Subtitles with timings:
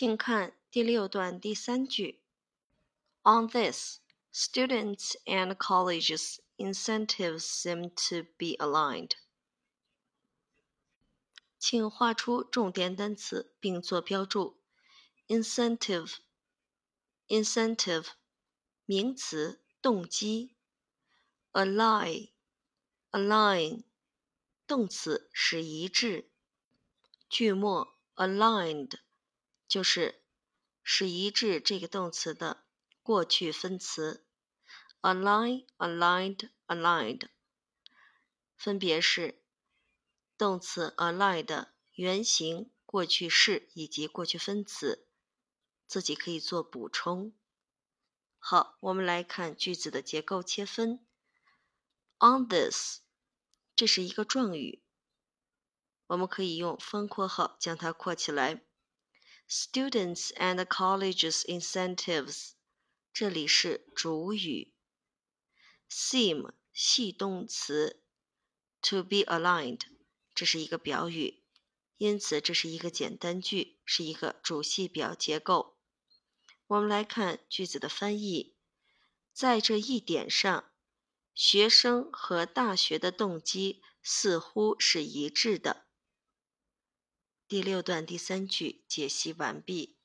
[0.00, 2.22] 请看第六段第三句。
[3.22, 3.98] On this,
[4.32, 9.10] students and colleges' incentives seem to be aligned.
[11.58, 14.62] 请画出重点单词并做标注。
[15.28, 16.14] incentive
[17.28, 18.06] incentive
[18.86, 20.54] 名词，动机。
[21.52, 22.30] align
[23.10, 23.82] align
[24.66, 26.30] 动词，使一致。
[27.28, 28.98] 句末 aligned
[29.70, 30.20] 就是
[30.82, 32.64] 使一致这个动词的
[33.04, 34.26] 过去分词。
[35.00, 37.28] align aligned aligned
[38.56, 39.42] 分别是
[40.36, 45.06] 动词 align 的原形、过去式以及过去分词。
[45.86, 47.32] 自己可以做补充。
[48.38, 51.06] 好，我们来看句子的结构切分。
[52.18, 53.00] On this，
[53.76, 54.82] 这是一个状语，
[56.08, 58.64] 我们可以用方括号将它括起来。
[59.52, 62.52] Students and colleges' incentives，
[63.12, 64.72] 这里是主语。
[65.90, 68.00] Seem 系动词
[68.80, 69.80] ，to be aligned，
[70.36, 71.42] 这是一个表语，
[71.96, 75.76] 因此这是一个简单句，是一个主系表结构。
[76.68, 78.54] 我们来看句子的翻译，
[79.32, 80.70] 在这一点上，
[81.34, 85.89] 学生和大学的动机似乎是一致的。
[87.50, 89.99] 第六段第三句解析完毕。